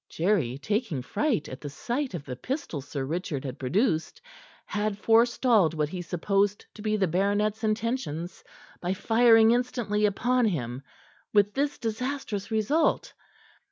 Jerry, 0.09 0.57
taking 0.57 1.03
fright 1.03 1.47
at 1.47 1.61
the 1.61 1.69
sight 1.69 2.15
of 2.15 2.25
the 2.25 2.35
pistol 2.35 2.81
Sir 2.81 3.05
Richard 3.05 3.45
had 3.45 3.59
produced, 3.59 4.19
had 4.65 4.97
forestalled 4.97 5.75
what 5.75 5.89
he 5.89 6.01
supposed 6.01 6.65
to 6.73 6.81
be 6.81 6.97
the 6.97 7.07
baronet's 7.07 7.63
intentions 7.63 8.43
by 8.81 8.95
firing 8.95 9.51
instantly 9.51 10.07
upon 10.07 10.45
him, 10.45 10.81
with 11.33 11.53
this 11.53 11.77
disastrous 11.77 12.49
result. 12.49 13.13